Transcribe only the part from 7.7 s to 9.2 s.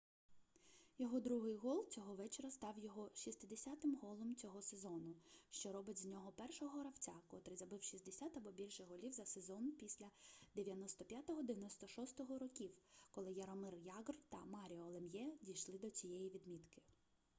60 або більше голів